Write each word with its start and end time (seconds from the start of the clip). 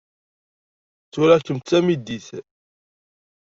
Ttwaliɣ-kem 1.03 1.59
d 1.59 1.63
tamidit. 1.67 2.27